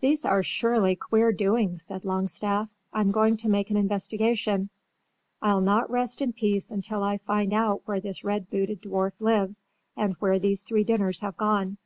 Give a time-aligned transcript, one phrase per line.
[0.00, 2.68] "These are surely queer doings," said Longstaff.
[2.92, 4.68] "I'm going to make an investigation.
[5.40, 9.64] I'll not rest in peace until I find out where this red booted dwarf lives
[9.96, 11.78] and where these three dinners have gone.